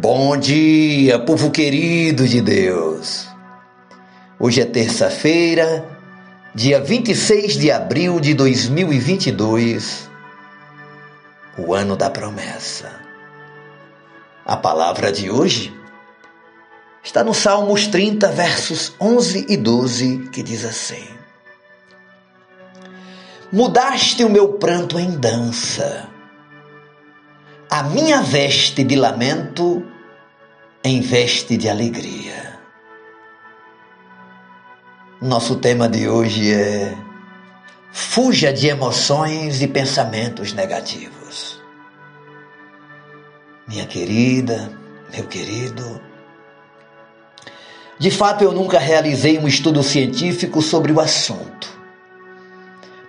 [0.00, 3.26] Bom dia, povo querido de Deus.
[4.38, 5.84] Hoje é terça-feira,
[6.54, 10.08] dia 26 de abril de 2022,
[11.58, 12.92] o ano da promessa.
[14.46, 15.76] A palavra de hoje
[17.02, 21.08] está no Salmos 30, versos 11 e 12, que diz assim:
[23.50, 26.08] Mudaste o meu pranto em dança
[27.78, 29.86] a minha veste de lamento
[30.82, 32.58] em veste de alegria.
[35.22, 36.98] Nosso tema de hoje é
[37.92, 41.62] Fuja de emoções e pensamentos negativos.
[43.68, 44.72] Minha querida,
[45.14, 46.00] meu querido,
[47.96, 51.68] de fato eu nunca realizei um estudo científico sobre o assunto,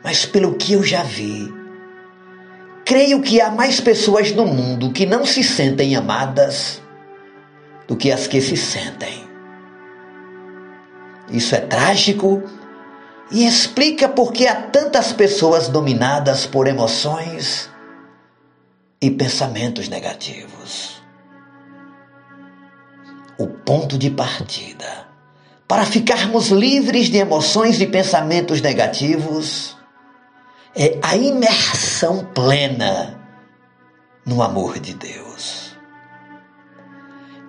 [0.03, 1.58] mas pelo que eu já vi,
[2.89, 6.81] Creio que há mais pessoas no mundo que não se sentem amadas
[7.88, 9.30] do que as que se sentem.
[11.30, 12.41] Isso é trágico
[13.30, 17.69] e explica por que há tantas pessoas dominadas por emoções
[19.00, 21.00] e pensamentos negativos.
[23.38, 25.06] O ponto de partida
[25.67, 29.78] para ficarmos livres de emoções e pensamentos negativos
[30.75, 31.88] é a imersão
[32.33, 33.19] plena
[34.25, 35.78] no amor de Deus.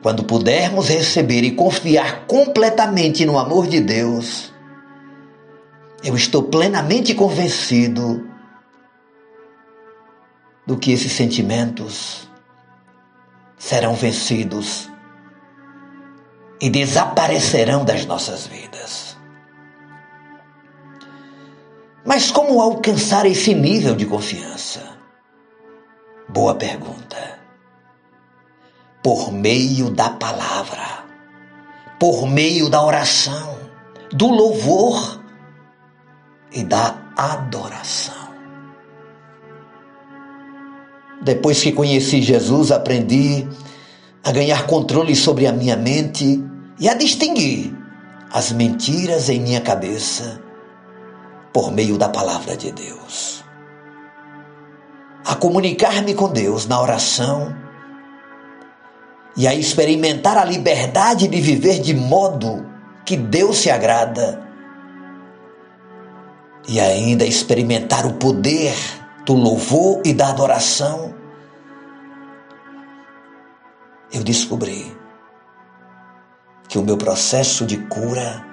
[0.02, 4.52] Quando pudermos receber e confiar completamente no amor de Deus,
[6.02, 8.26] eu estou plenamente convencido
[10.66, 12.28] do que esses sentimentos
[13.58, 14.88] serão vencidos
[16.60, 19.09] e desaparecerão das nossas vidas.
[22.10, 24.80] Mas como alcançar esse nível de confiança?
[26.28, 27.38] Boa pergunta.
[29.00, 31.04] Por meio da palavra,
[32.00, 33.56] por meio da oração,
[34.10, 35.22] do louvor
[36.50, 38.28] e da adoração.
[41.22, 43.46] Depois que conheci Jesus, aprendi
[44.24, 46.44] a ganhar controle sobre a minha mente
[46.76, 47.72] e a distinguir
[48.32, 50.49] as mentiras em minha cabeça
[51.52, 53.44] por meio da palavra de Deus.
[55.24, 57.54] A comunicar-me com Deus na oração
[59.36, 62.66] e a experimentar a liberdade de viver de modo
[63.04, 64.48] que Deus se agrada
[66.68, 68.74] e ainda experimentar o poder
[69.24, 71.14] do louvor e da adoração,
[74.12, 74.96] eu descobri
[76.68, 78.49] que o meu processo de cura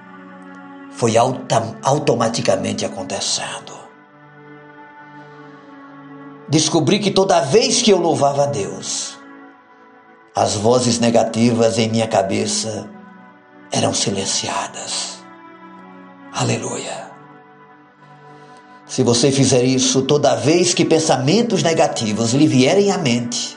[0.97, 3.77] foi automaticamente acontecendo.
[6.49, 9.15] Descobri que toda vez que eu louvava a Deus,
[10.35, 12.89] as vozes negativas em minha cabeça
[13.71, 15.19] eram silenciadas.
[16.33, 17.11] Aleluia.
[18.87, 23.55] Se você fizer isso toda vez que pensamentos negativos lhe vierem à mente,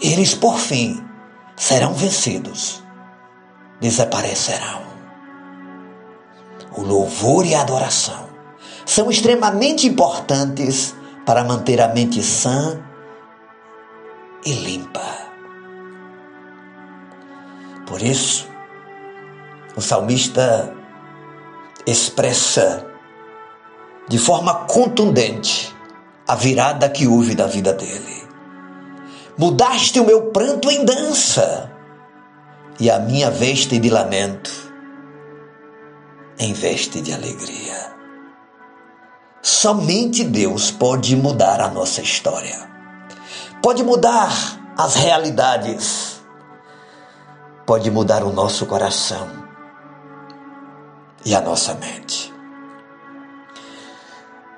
[0.00, 1.04] eles por fim
[1.56, 2.84] serão vencidos,
[3.80, 4.93] desaparecerão
[6.76, 8.28] o louvor e a adoração
[8.84, 12.80] são extremamente importantes para manter a mente sã
[14.44, 15.24] e limpa.
[17.86, 18.46] Por isso,
[19.76, 20.72] o salmista
[21.86, 22.86] expressa
[24.08, 25.74] de forma contundente
[26.26, 28.24] a virada que houve da vida dele.
[29.36, 31.70] Mudaste o meu pranto em dança
[32.78, 34.63] e a minha veste de lamento
[36.38, 37.94] em veste de alegria.
[39.42, 42.68] Somente Deus pode mudar a nossa história,
[43.62, 44.32] pode mudar
[44.76, 46.22] as realidades,
[47.66, 49.28] pode mudar o nosso coração
[51.24, 52.32] e a nossa mente.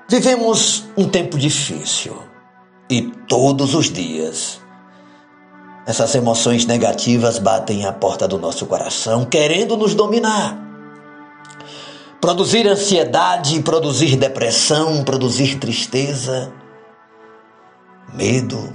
[0.09, 2.21] Vivemos um tempo difícil
[2.89, 4.61] e todos os dias
[5.85, 10.66] essas emoções negativas batem à porta do nosso coração, querendo nos dominar
[12.21, 16.51] produzir ansiedade, produzir depressão, produzir tristeza,
[18.13, 18.73] medo.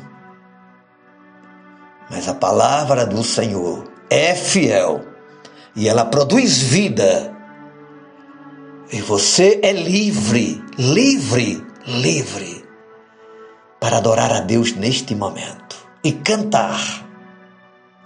[2.11, 5.05] Mas a palavra do Senhor é fiel
[5.75, 7.33] e ela produz vida.
[8.93, 12.63] E você é livre, livre, livre
[13.81, 16.79] para adorar a Deus neste momento e cantar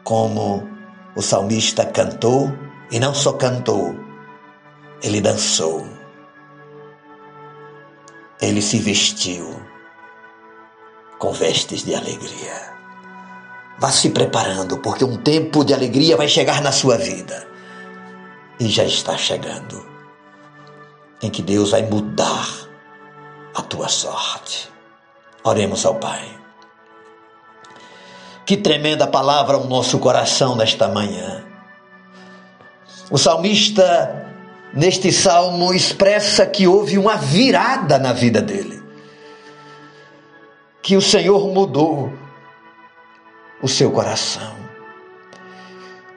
[0.04, 0.66] como
[1.16, 2.52] o salmista cantou
[2.90, 4.05] e não só cantou,
[5.02, 5.86] ele dançou.
[8.40, 9.62] Ele se vestiu
[11.18, 12.76] com vestes de alegria.
[13.78, 17.46] Vá se preparando, porque um tempo de alegria vai chegar na sua vida.
[18.58, 19.84] E já está chegando.
[21.22, 22.46] Em que Deus vai mudar
[23.54, 24.70] a tua sorte.
[25.44, 26.36] Oremos ao Pai.
[28.44, 31.44] Que tremenda palavra ao nosso coração nesta manhã.
[33.10, 34.25] O salmista,
[34.76, 38.82] neste salmo, expressa que houve uma virada na vida dele.
[40.82, 42.12] Que o Senhor mudou
[43.62, 44.54] o seu coração.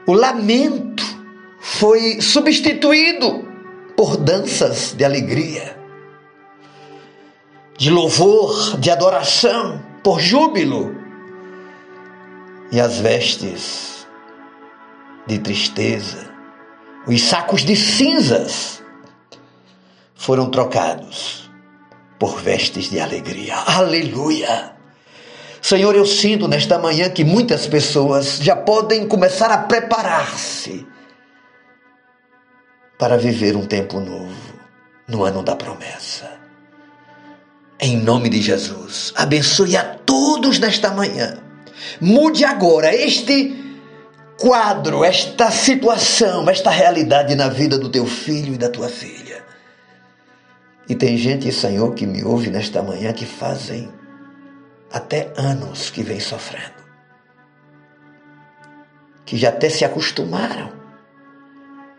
[0.06, 1.03] O lamento
[1.59, 3.47] foi substituído
[3.95, 5.77] por danças de alegria,
[7.77, 10.95] de louvor, de adoração, por júbilo.
[12.71, 14.07] E as vestes
[15.25, 16.29] de tristeza,
[17.07, 18.84] os sacos de cinzas
[20.16, 21.50] foram trocados
[22.19, 23.56] por vestes de alegria.
[23.56, 24.74] Aleluia!
[25.62, 30.86] Senhor, eu sinto nesta manhã que muitas pessoas já podem começar a preparar-se
[32.98, 34.54] para viver um tempo novo
[35.07, 36.40] no ano da promessa.
[37.80, 41.38] Em nome de Jesus, abençoe a todos nesta manhã.
[42.01, 43.69] Mude agora este
[44.39, 49.44] quadro, esta situação, esta realidade na vida do teu filho e da tua filha.
[50.88, 53.91] E tem gente, Senhor, que me ouve nesta manhã que fazem
[54.91, 56.80] até anos que vem sofrendo.
[59.25, 60.71] Que já até se acostumaram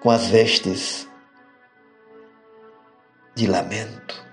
[0.01, 1.07] com as vestes
[3.35, 4.27] de lamento.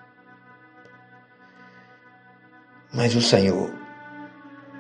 [2.92, 3.72] Mas o Senhor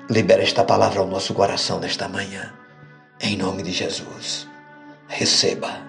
[0.09, 2.53] libera esta palavra ao nosso coração nesta manhã,
[3.19, 4.47] em nome de Jesus.
[5.07, 5.81] Receba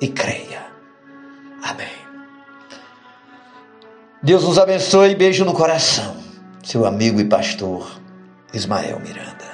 [0.00, 0.66] e creia.
[1.62, 1.88] Amém.
[4.22, 5.14] Deus nos abençoe.
[5.14, 6.20] Beijo no coração
[6.62, 8.00] seu amigo e pastor
[8.52, 9.49] Ismael Miranda.